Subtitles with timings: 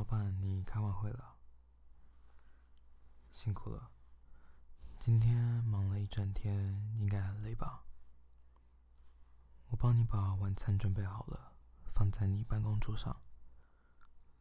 [0.00, 1.36] 老板，你开完会了，
[3.32, 3.90] 辛苦了。
[4.98, 7.84] 今天忙了一整天，应该很累吧？
[9.68, 11.52] 我帮你把晚餐准备好了，
[11.92, 13.14] 放在你办公桌上。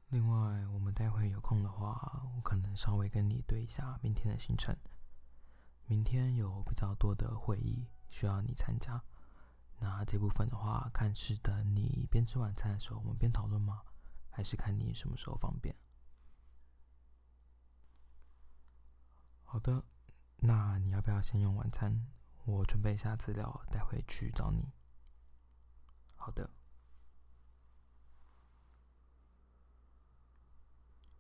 [0.08, 4.74] 另外，我们待会有空的话，我可能稍微跟你对一下明天的行程。
[5.88, 9.04] 明天有比较多的会议需要你参加，
[9.80, 13.82] 那这部分的话，看是等你边吃晚餐的时候我们边讨论吗？
[14.40, 15.76] 还是看你什么时候方便？
[19.44, 19.84] 好的。
[20.38, 22.08] 那你要不要先用晚餐？
[22.46, 24.72] 我准备一下资料，待会去找你。
[26.16, 26.50] 好的。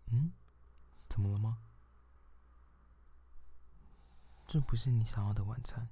[0.06, 0.32] 嗯？
[1.10, 1.62] 怎么了吗？
[4.48, 5.90] 这不是你想要的晚餐？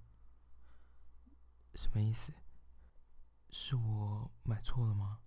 [1.76, 2.32] 什么意思？
[3.50, 5.20] 是我买错了吗？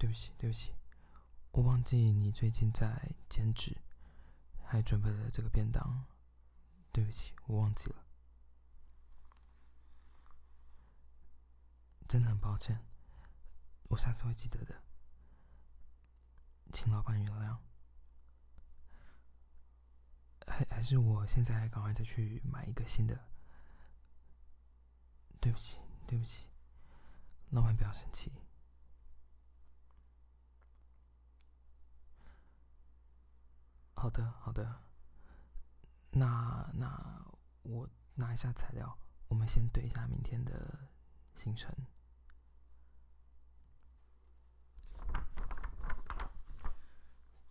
[0.00, 0.72] 对不起，对不起，
[1.50, 3.76] 我忘记你最近在兼职。
[4.64, 6.06] 还准备了这个便当，
[6.92, 8.06] 对不起，我忘记了，
[12.08, 12.80] 真的很抱歉，
[13.88, 14.80] 我下次会记得的，
[16.72, 17.58] 请老板原谅。
[20.46, 23.28] 还还是我现在赶快再去买一个新的，
[25.40, 26.46] 对不起，对不起，
[27.50, 28.32] 老板不要生气。
[34.00, 34.80] 好的，好的。
[36.12, 37.22] 那那
[37.64, 38.98] 我拿一下材料，
[39.28, 40.88] 我们先对一下明天的
[41.34, 41.70] 行程。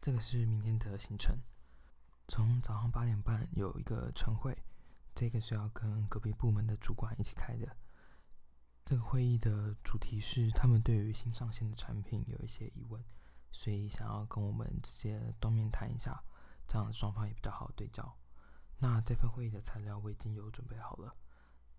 [0.02, 1.38] 这个是明天的行程，
[2.28, 4.58] 从早上八点半有一个晨会，
[5.14, 7.78] 这个是要跟隔壁部门的主管一起开的。
[8.84, 13.06] 这个会议的主题是他们对于新上线的产品有一些疑问，
[13.52, 16.20] 所以想要跟我们直接当面谈一下。
[16.70, 18.16] 这样双方也比较好对焦。
[18.78, 21.18] 那这份会议的材料我已经有准备好了，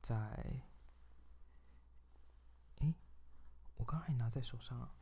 [0.03, 0.67] 在……
[2.81, 2.95] 诶，
[3.77, 4.93] 我刚还拿在手上啊。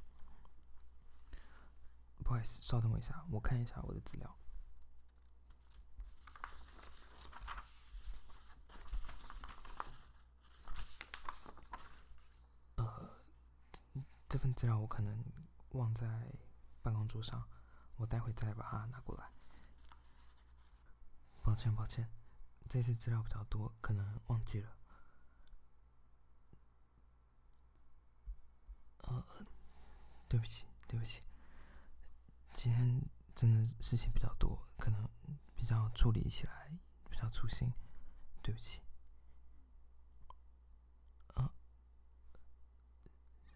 [2.23, 4.39] 不好意思，稍等我一下，我看一下我的资料。
[12.77, 13.11] 呃，
[14.29, 15.25] 这份资料我可能
[15.71, 16.31] 忘在
[16.83, 17.49] 办公桌上，
[17.97, 19.33] 我待会再把它拿过来。
[21.49, 22.07] 抱歉，抱歉，
[22.69, 24.77] 这次资料比较多，可能忘记了。
[28.99, 29.27] 呃，
[30.29, 31.23] 对不起，对不起，
[32.53, 33.03] 今天
[33.35, 35.09] 真的事情比较多，可能
[35.57, 36.79] 比较处理起来
[37.09, 37.73] 比较粗心，
[38.43, 38.83] 对不起。
[41.33, 41.51] 啊？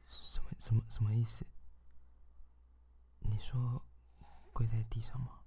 [0.08, 1.44] 什么什么什么意思？
[3.18, 3.84] 你说
[4.54, 5.41] 跪在地上吗？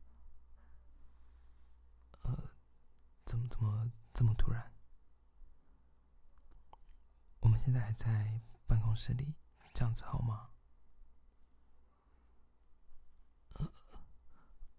[3.35, 4.71] 怎么怎么这么突然？
[7.39, 9.35] 我们现在还在办公室里，
[9.73, 10.49] 这样子好吗？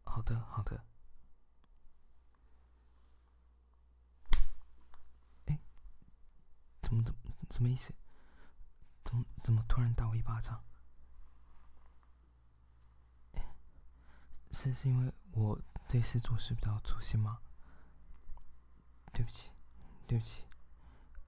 [0.04, 0.84] 好的，好的。
[5.46, 5.60] 哎，
[6.80, 7.92] 怎么怎么什么意思？
[9.04, 10.64] 怎么怎么突然打我一巴掌？
[14.52, 17.42] 是是因为我这次做事比较粗心吗？
[19.16, 19.48] 对不起，
[20.06, 20.44] 对不起，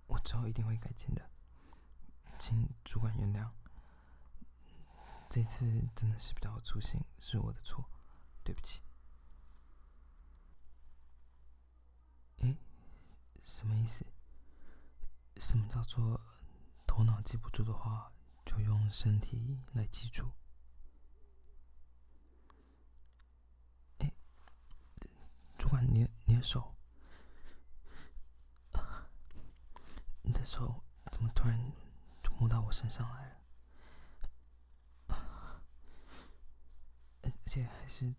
[0.09, 1.31] 我之后一定会改进的，
[2.39, 3.51] 请主管原谅。
[5.31, 5.65] 这次
[5.97, 7.89] 真的是比较粗心，是我的错，
[8.45, 8.83] 对不起。
[12.41, 12.55] 哎，
[13.43, 14.05] 什么意思？
[15.39, 16.21] 什么叫做
[16.87, 18.13] 头脑记不住的话，
[18.45, 20.31] 就用身体来记住？
[24.01, 24.13] 哎，
[25.57, 26.75] 主管，你你的手。
[30.29, 31.59] 你的手怎么突然
[32.23, 33.37] 就摸到我身上来了？
[37.23, 38.15] 而且还是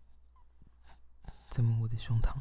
[1.50, 2.36] 在摸我的胸膛，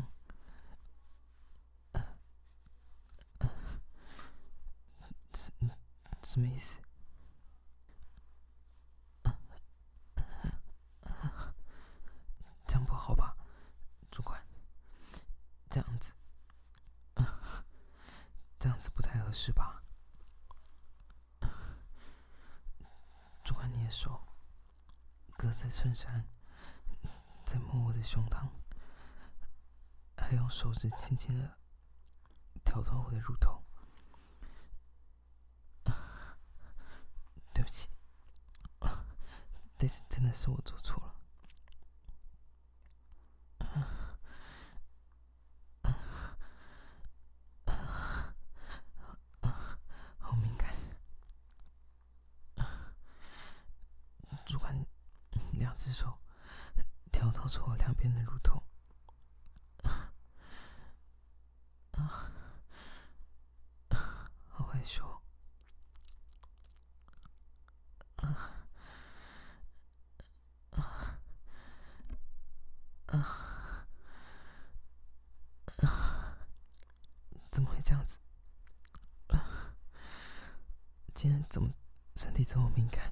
[5.35, 5.53] 什
[6.23, 6.79] 什么意思？
[12.65, 13.37] 这样不好吧，
[14.09, 14.43] 主管？
[15.69, 16.11] 这样子。
[18.59, 18.89] 这样子
[19.41, 19.81] 是吧？
[23.41, 24.21] 主管，你的手
[25.37, 26.27] 隔着衬衫
[27.45, 28.49] 在摸我的胸膛，
[30.17, 31.57] 还用手指轻轻的
[32.65, 33.63] 挑逗我的乳头。
[37.53, 37.87] 对不起，
[39.79, 41.15] 这次真的是我做错了。
[50.21, 50.71] 好敏感，
[54.45, 54.85] 主管，
[55.53, 56.17] 两只手
[57.11, 58.63] 挑逗着我两边的乳头。
[64.47, 65.21] 好害羞。
[77.51, 78.19] 怎么会这样子？
[81.13, 81.69] 今天怎么
[82.15, 83.11] 身体这么敏感？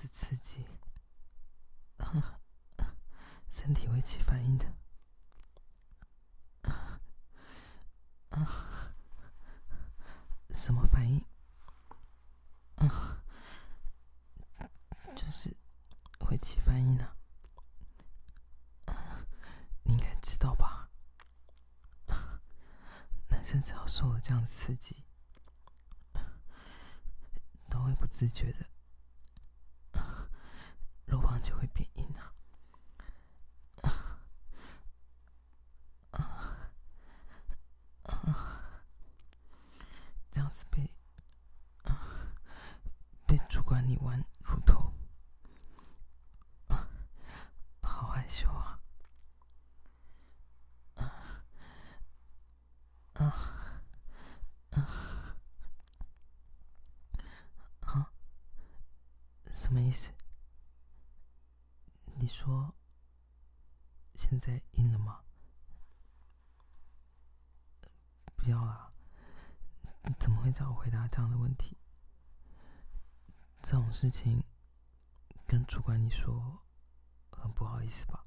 [0.00, 0.66] 子刺激，
[3.50, 4.64] 身体会起反应的。
[10.54, 11.22] 什么反应？
[15.14, 15.54] 就是
[16.20, 17.14] 会起反应呢。
[19.82, 20.88] 你应该知道吧？
[23.28, 25.04] 男生只要受了这样的刺激，
[27.68, 28.66] 都会不自觉的。
[31.06, 32.32] 肉棒就会变硬啊！
[40.30, 40.88] 这样子被
[43.26, 44.92] 被主管你玩乳头，
[47.82, 48.78] 好害羞啊！
[50.94, 51.12] 啊
[53.14, 53.24] 啊
[57.80, 58.12] 啊！
[59.70, 60.10] 什么意思？
[62.16, 62.74] 你说
[64.16, 65.22] 现在硬了吗？
[68.34, 68.92] 不要啊！
[70.02, 71.78] 你怎么会找我回答这样的问题？
[73.62, 74.42] 这种事情
[75.46, 76.64] 跟主管你说，
[77.30, 78.26] 很不好意思吧？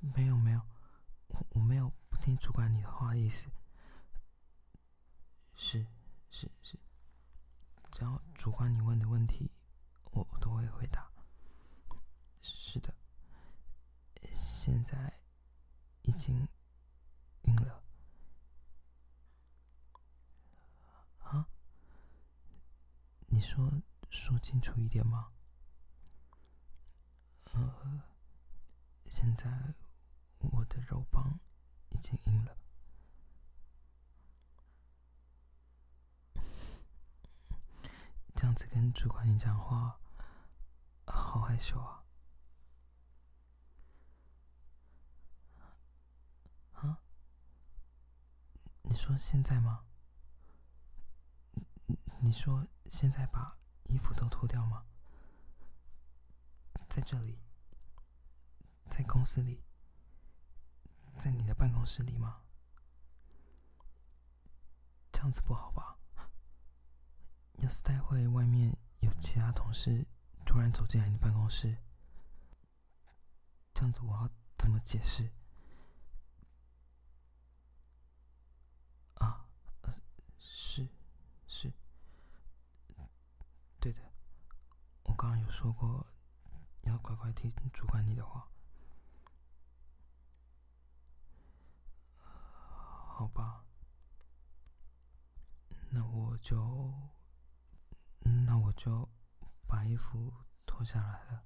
[0.00, 0.60] 没有没有，
[1.28, 3.46] 我我没有不听主管你的话的意思。
[5.54, 5.86] 是
[6.32, 6.76] 是是，
[7.90, 9.50] 只要主管你问的问题。
[10.12, 11.10] 我都会回答。
[12.40, 12.94] 是的，
[14.32, 15.20] 现在
[16.02, 16.48] 已经
[17.42, 17.82] 晕了。
[21.18, 21.46] 啊？
[23.26, 23.70] 你说
[24.08, 25.32] 说清楚一点吗？
[27.52, 28.02] 呃，
[29.06, 29.74] 现在
[30.38, 31.38] 我的肉棒
[31.90, 32.56] 已经硬了。
[38.36, 39.98] 这样子跟主管你讲话。
[41.08, 42.04] 好害羞啊！
[46.72, 46.98] 啊？
[48.82, 49.84] 你说现在吗？
[52.18, 54.84] 你说现在把衣服都脱掉吗？
[56.88, 57.38] 在这里，
[58.90, 59.62] 在公司里，
[61.16, 62.42] 在你的办公室里吗？
[65.12, 65.95] 这样子不好吧？
[67.58, 70.06] 要是待会外面有其他同事。
[70.44, 71.76] 突然走进来你办公室，
[73.74, 75.28] 这样子我要怎么解释？
[79.14, 79.44] 啊，
[80.38, 80.88] 是
[81.48, 81.72] 是，
[83.80, 84.00] 对的，
[85.02, 86.06] 我刚刚有说过
[86.82, 88.48] 要乖乖听主管你的话，
[92.22, 93.64] 好吧，
[95.90, 96.92] 那我就，
[98.46, 99.08] 那我就。
[99.68, 100.32] 把衣服
[100.64, 101.42] 脱下来了，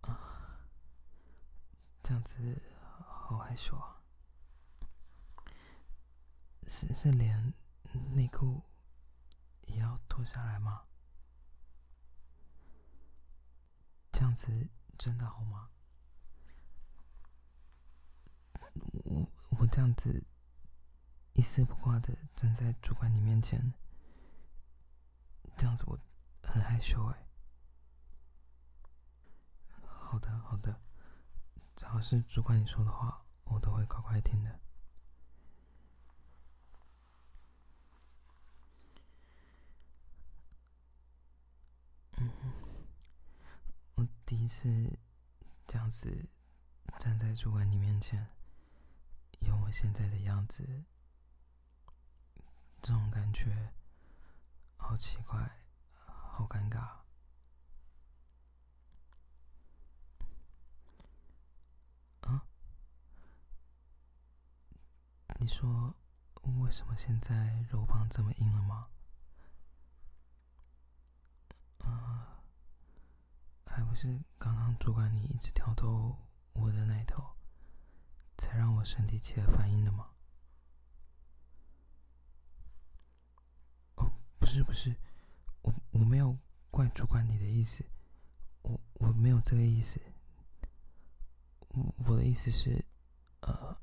[0.00, 0.58] 啊，
[2.02, 2.62] 这样子
[3.06, 4.00] 好害羞啊！
[6.68, 7.52] 是是连
[8.14, 8.62] 内裤
[9.66, 10.84] 也要脱下来吗？
[14.10, 15.68] 这样子真的好吗？
[19.04, 20.24] 我我这样子
[21.34, 23.74] 一丝不挂的站在主管你面前，
[25.58, 25.98] 这样子我
[26.42, 27.26] 很害羞哎。
[29.82, 30.80] 好的好的，
[31.76, 34.58] 只要是主管你说的话，我都会乖乖听的。
[42.16, 42.30] 嗯
[44.32, 44.98] 第一次
[45.66, 46.26] 这样子
[46.98, 48.26] 站在主管你面前，
[49.40, 50.84] 用我现在的样子，
[52.80, 53.74] 这种感觉
[54.78, 55.58] 好奇怪，
[56.06, 56.78] 好尴尬。
[62.22, 62.46] 啊？
[65.40, 65.94] 你说
[66.62, 68.88] 为什么现在肉棒这么硬了吗？
[71.80, 72.40] 啊，
[73.66, 74.08] 还不是
[74.38, 76.16] 刚刚主管你一直挑逗
[76.54, 77.22] 我的奶头。
[78.38, 80.08] 才让我身体起了反应的吗？
[83.96, 84.96] 哦，不是不是，
[85.60, 86.34] 我我没有
[86.70, 87.84] 怪主管你的意思，
[88.62, 90.00] 我我没有这个意思。
[91.68, 92.82] 我我的意思是，
[93.42, 93.76] 呃，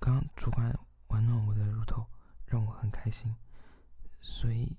[0.00, 0.76] 刚主管
[1.06, 2.04] 玩弄我的乳头，
[2.44, 3.34] 让我很开心，
[4.20, 4.76] 所以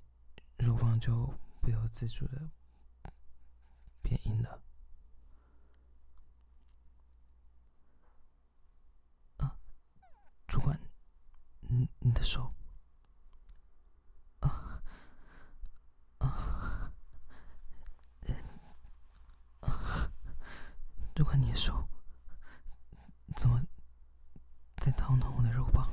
[0.58, 2.48] 肉棒就不由自主的
[4.06, 4.62] 变硬了。
[10.46, 10.78] 主管，
[11.60, 12.54] 你你的手，
[14.40, 14.80] 啊
[16.18, 16.92] 啊
[19.60, 20.10] 啊！
[21.14, 21.86] 主管，你的手
[23.36, 23.60] 怎么
[24.76, 25.90] 在掏弄我的肉棒？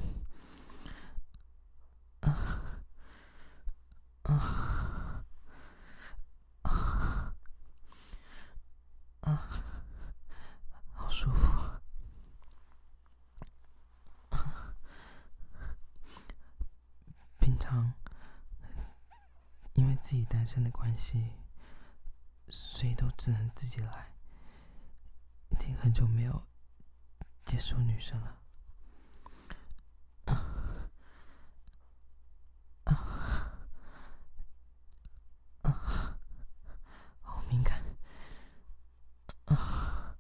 [2.22, 2.30] 啊
[4.22, 5.26] 啊
[6.62, 7.36] 啊
[9.22, 9.50] 啊！
[10.94, 11.52] 好舒服。
[19.74, 21.34] 因为自己单身的关系，
[22.50, 24.14] 所以都只能自己来。
[25.50, 26.44] 已经很久没有
[27.46, 28.38] 接触女生了，
[30.26, 30.90] 啊
[32.86, 33.54] 啊
[35.62, 36.18] 啊！
[37.22, 37.84] 好敏感，
[39.46, 40.16] 啊！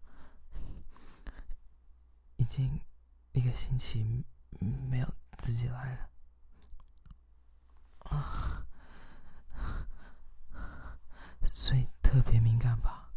[2.38, 2.79] 已经
[3.31, 4.24] 一个星期
[4.60, 6.10] 没有自己来了。
[11.51, 13.12] 所以特别敏感吧？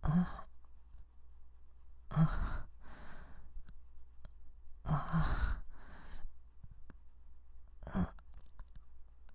[0.00, 0.46] 啊
[2.08, 2.16] 啊
[4.82, 5.62] 啊
[7.94, 8.14] 啊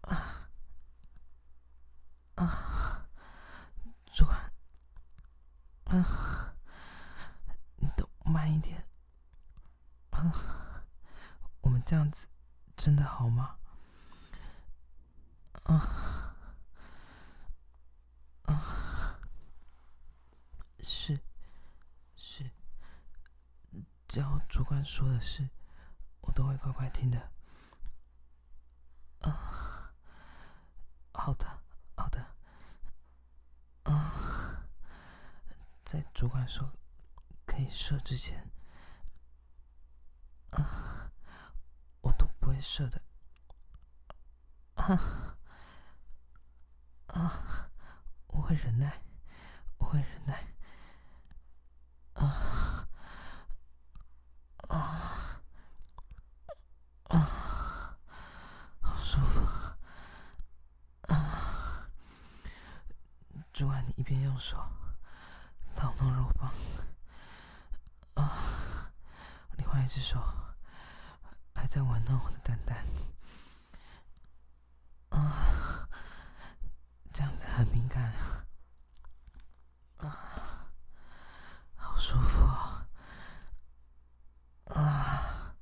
[0.01, 0.49] 啊
[2.35, 3.07] 啊！
[4.13, 4.51] 主管，
[7.77, 8.85] 你都慢一点。
[11.61, 12.27] 我们这样子
[12.75, 13.57] 真的好吗？
[15.63, 16.31] 啊。
[24.07, 25.49] 只要主管说的是，
[26.21, 27.31] 我都会乖乖听的。
[29.19, 29.91] 啊，
[31.11, 31.45] 好的，
[31.97, 32.25] 好的。
[33.83, 34.63] 啊，
[35.85, 36.67] 在主管说
[37.45, 38.49] 可以射之前，
[40.49, 41.11] 啊，
[42.01, 43.01] 我都不会射的。
[44.73, 45.37] 啊，
[47.05, 47.69] 啊，
[48.27, 48.99] 我会忍耐，
[49.77, 50.43] 我会忍耐。
[52.15, 52.87] 啊。
[54.67, 55.39] 啊
[57.09, 57.97] 啊，
[58.81, 59.39] 好舒服
[61.07, 61.87] 啊！
[63.53, 64.57] 主管，你一边用手
[65.75, 66.51] 掏弄肉棒，
[68.15, 68.91] 啊，
[69.57, 70.19] 另外一只手
[71.53, 72.85] 还在玩弄我的蛋蛋，
[75.07, 75.87] 啊，
[77.13, 78.11] 这样子很敏感
[79.99, 80.67] 啊，
[81.77, 82.85] 好舒服啊！
[84.65, 85.55] 啊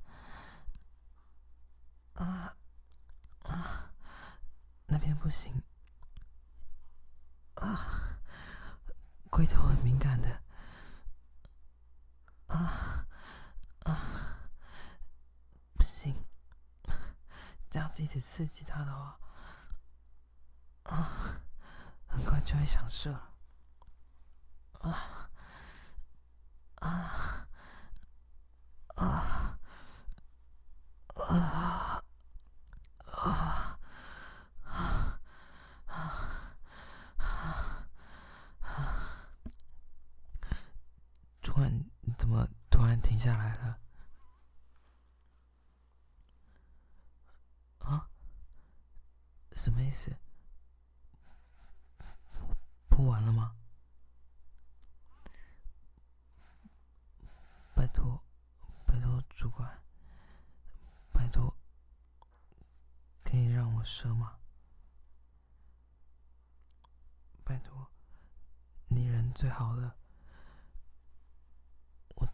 [2.15, 2.55] 啊
[3.43, 3.91] 啊！
[4.87, 5.61] 那边不行
[7.53, 8.17] 啊，
[9.29, 10.41] 龟头很敏感的
[12.47, 13.05] 啊
[13.83, 14.39] 啊，
[15.75, 16.15] 不行，
[17.69, 19.17] 这样子一直刺激他的话
[20.83, 21.41] 啊，
[22.05, 23.33] 很快就会想射了
[24.81, 25.29] 啊
[26.75, 27.47] 啊！
[28.95, 29.57] 啊啊
[31.15, 32.03] 啊
[33.05, 33.69] 啊
[35.85, 36.27] 啊
[38.59, 39.17] 啊！
[41.41, 43.79] 主管，你怎么突然停下来了？
[47.79, 48.09] 啊？
[49.55, 50.13] 什么意思？
[52.89, 53.55] 不玩了吗？
[57.73, 58.21] 拜托。
[58.85, 59.81] 拜托主管，
[61.11, 61.57] 拜托，
[63.23, 64.37] 可以让我射吗？
[67.43, 67.91] 拜托，
[68.87, 69.95] 你人最好了，
[72.15, 72.27] 我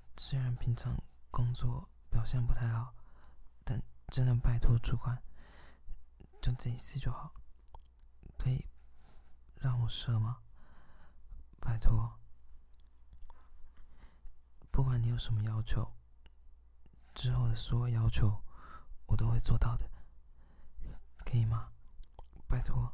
[1.31, 2.93] 工作表现不太好，
[3.63, 5.21] 但真的拜托主管，
[6.41, 7.33] 就这一次就好，
[8.37, 8.65] 可以
[9.55, 10.41] 让我射吗？
[11.59, 12.19] 拜托，
[14.71, 15.91] 不管你有什么要求，
[17.13, 18.41] 之后的所有要求
[19.07, 19.89] 我都会做到的，
[21.25, 21.71] 可以吗？
[22.47, 22.93] 拜托，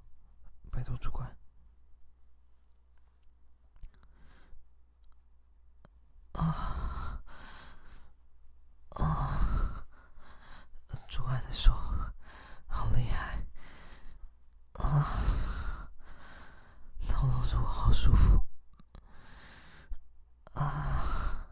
[0.71, 1.37] 拜托主管。
[6.33, 6.84] 啊
[8.95, 9.85] 啊！
[11.07, 11.71] 主管的手
[12.67, 13.45] 好厉害
[14.73, 15.05] 啊！
[17.07, 18.41] 透露着我好舒服
[20.53, 21.45] 啊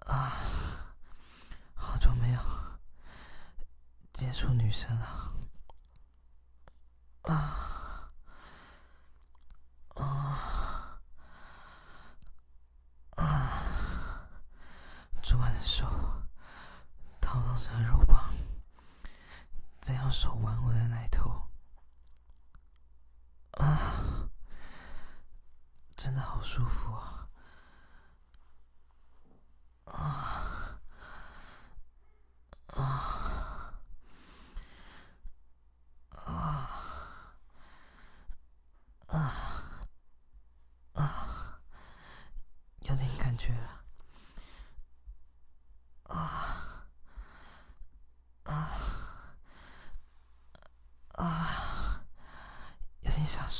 [0.00, 0.32] 啊！
[1.74, 2.40] 好久没有
[4.12, 5.32] 接触女生了
[7.22, 7.68] 啊！
[15.64, 15.86] 手
[17.20, 18.34] 套动着肉棒，
[19.80, 21.48] 再用手玩我的奶头，
[23.52, 24.28] 啊，
[25.96, 27.28] 真的好舒服啊！
[29.86, 30.80] 啊
[32.66, 33.72] 啊
[36.26, 36.70] 啊
[39.06, 39.32] 啊
[40.94, 41.60] 啊！
[42.80, 43.78] 有点感觉了。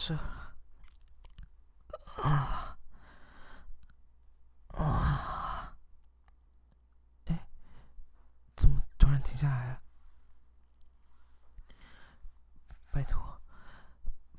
[0.02, 0.16] 射
[2.24, 2.76] 啊
[4.70, 5.76] 啊！
[7.26, 7.46] 哎，
[8.56, 9.80] 怎么突然停下来了？
[12.90, 13.40] 拜托，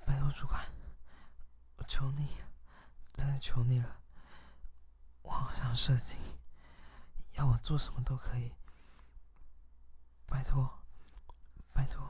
[0.05, 0.69] 拜托主管，
[1.77, 2.35] 我求你，
[3.13, 4.01] 真的求你了，
[5.21, 6.19] 我好想射精，
[7.35, 8.51] 要我做什么都可以，
[10.25, 10.83] 拜托，
[11.71, 12.03] 拜托。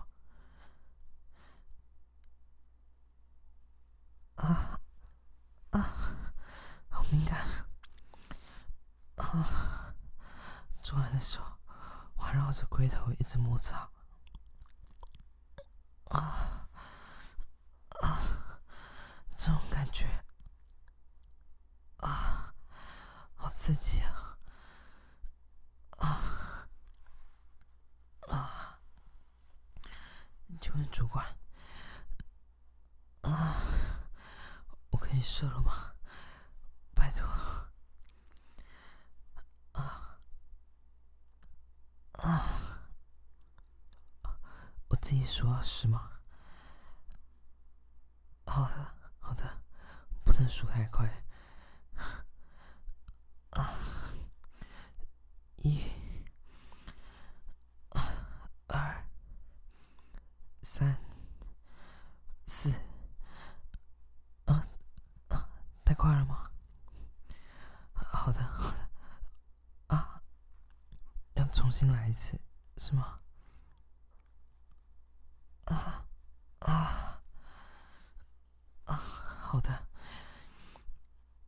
[4.35, 4.77] 啊
[5.69, 6.33] 啊，
[6.89, 7.47] 好敏感！
[9.15, 9.95] 啊，
[10.81, 11.39] 主管的手
[12.33, 13.87] 绕着龟头一直摩擦。
[16.05, 16.67] 啊
[18.01, 18.19] 啊，
[19.37, 20.07] 这种感觉
[21.97, 22.53] 啊，
[23.35, 24.37] 好刺激啊！
[25.99, 26.67] 啊
[28.29, 28.79] 啊，
[30.59, 31.25] 请问主管？
[33.21, 33.55] 啊，
[34.89, 35.93] 我可以射了吗？
[36.95, 37.27] 拜托！
[39.71, 40.19] 啊
[42.13, 42.49] 啊！
[45.33, 46.11] 我自己数是吗？
[48.45, 49.61] 好的，好的，
[50.23, 51.09] 不能数太快。
[53.51, 53.73] 啊！
[55.57, 55.83] 一、
[58.67, 59.03] 二、
[60.61, 60.95] 三、
[62.45, 62.71] 四。
[64.45, 64.63] 啊
[65.83, 66.51] 太快了吗？
[67.95, 68.89] 好的，好的。
[69.87, 70.21] 啊，
[71.33, 72.39] 要重新来一次，
[72.77, 73.19] 是吗？
[75.73, 76.05] 啊
[76.59, 77.21] 啊
[78.85, 78.95] 啊
[79.41, 79.87] 好的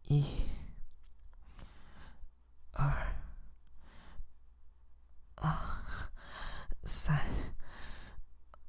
[0.04, 0.48] 一
[2.72, 3.16] 二
[5.36, 5.84] 啊
[6.86, 7.16] 三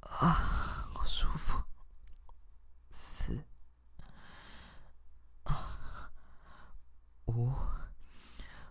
[0.01, 0.31] 啊
[0.93, 1.61] 好舒服。
[2.91, 3.43] 四
[5.43, 6.11] 啊
[7.25, 7.51] 五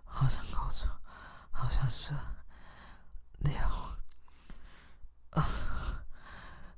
[0.05, 0.89] 好像高错
[1.51, 2.13] 好像是。
[3.41, 3.53] 六，
[5.31, 5.47] 啊，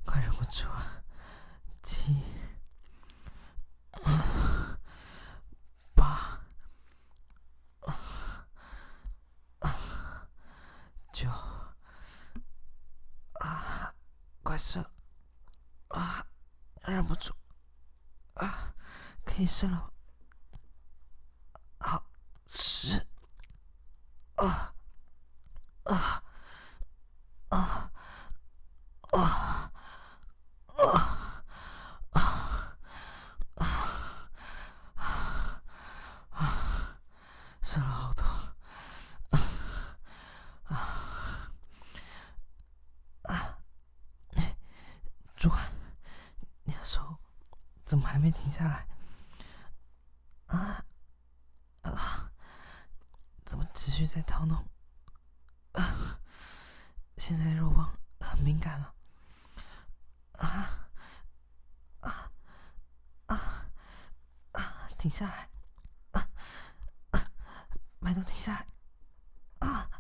[0.05, 1.03] 快忍不住了。
[1.83, 2.23] 七，
[5.94, 6.40] 八，
[11.12, 11.31] 九，
[13.40, 13.94] 啊，
[14.42, 14.85] 快射！
[15.88, 16.27] 啊，
[16.83, 17.33] 忍不住，
[18.35, 18.75] 啊，
[19.48, 19.90] 可以射了。
[21.78, 22.04] 啊
[24.37, 24.74] 啊
[25.84, 26.22] 啊
[27.48, 27.90] 啊
[29.12, 29.72] 啊
[32.12, 32.12] 啊
[36.30, 37.00] 啊！
[37.62, 38.22] 射了好多
[39.30, 39.40] 啊
[40.64, 40.76] 啊
[43.22, 43.56] 啊！
[45.37, 45.72] 主管，
[46.64, 47.16] 你的手
[47.87, 48.87] 怎么还没停下来？
[50.48, 50.84] 啊
[51.82, 52.30] 啊！
[53.44, 53.64] 怎么
[54.38, 54.64] 持续在掏弄？
[55.72, 56.20] 啊！
[57.18, 58.94] 现在肉棒很敏感了。
[60.35, 60.88] 啊
[62.01, 62.31] 啊
[63.27, 63.66] 啊
[64.53, 64.88] 啊！
[64.96, 65.48] 停下来！
[66.12, 66.29] 啊
[67.11, 67.31] 啊！
[68.01, 68.66] 拜托停下来！
[69.68, 69.90] 啊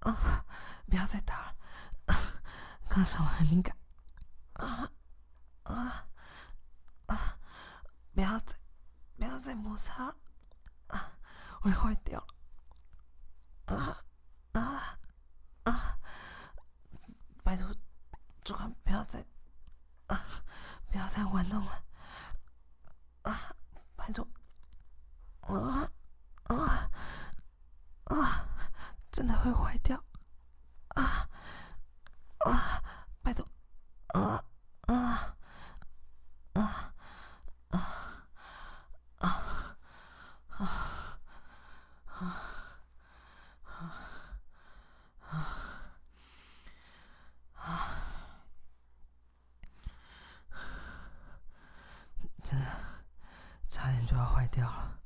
[0.00, 0.44] 啊！
[0.88, 1.56] 不要再打了，
[2.88, 3.76] 刚才我很敏感。
[4.54, 4.90] 啊
[5.62, 6.08] 啊
[7.06, 7.38] 啊！
[8.12, 8.56] 不要再
[9.16, 10.16] 不要再摩擦了，
[10.88, 11.12] 啊，
[11.62, 12.33] 会坏掉了。
[53.68, 54.98] 差点就要坏掉了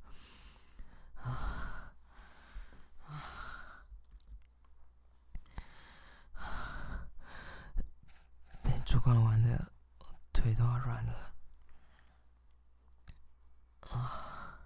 [8.63, 8.79] 被。
[8.87, 9.71] 主管玩的，
[10.33, 11.33] 腿都要软了。
[13.91, 14.59] 啊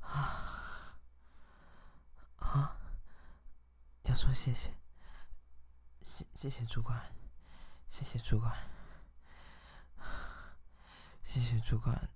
[0.00, 0.96] 啊
[2.38, 2.76] 啊！
[4.02, 4.74] 要说谢谢，
[6.02, 7.00] 谢谢谢主管，
[7.88, 8.54] 谢谢主管，
[11.64, 12.10] 主管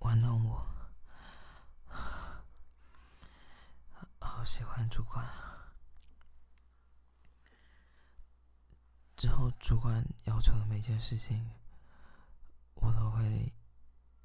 [0.00, 0.66] 玩弄我，
[4.18, 5.24] 好喜欢主管。
[9.16, 11.50] 之后，主管要求的每件事情，
[12.74, 13.52] 我都会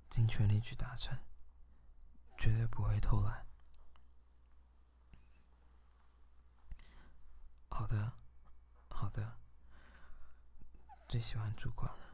[0.09, 1.17] 尽全力去达成，
[2.37, 3.45] 绝对不会偷懒。
[7.69, 8.13] 好的，
[8.89, 9.37] 好的，
[11.07, 12.07] 最喜欢主管了。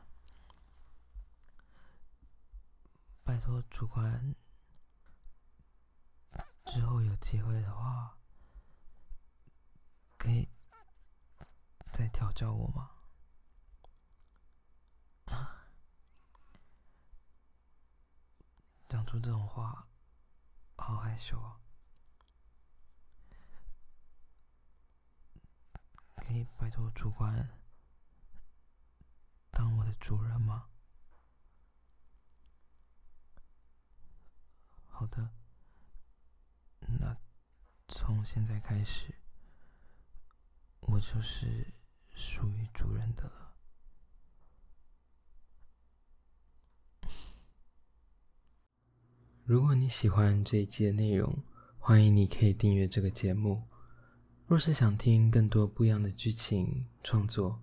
[3.27, 4.33] 拜托主管，
[6.65, 8.17] 之后有机会的话，
[10.17, 10.47] 可以。
[11.91, 12.91] 再调教我吗？
[18.87, 19.89] 讲出这种话，
[20.77, 21.59] 好害羞啊！
[26.15, 27.49] 可以拜托主管
[29.51, 30.69] 当我的主人吗？
[34.99, 35.29] 好的，
[36.99, 37.15] 那
[37.87, 39.13] 从现在开始，
[40.79, 41.67] 我就是。
[42.19, 43.53] 属于主人的了。
[49.43, 51.43] 如果你喜欢这一期的内容，
[51.77, 53.67] 欢迎你可以订阅这个节目。
[54.47, 57.61] 若是想听更多不一样的剧情创作，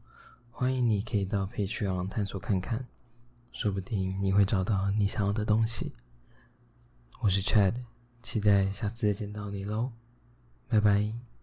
[0.53, 2.88] 欢迎你可以到 Patreon 探索看看，
[3.51, 5.97] 说不定你会找到你想要的东西。
[7.20, 7.74] 我是 Chad，
[8.22, 9.92] 期待下次再见到你喽，
[10.68, 11.34] 拜拜。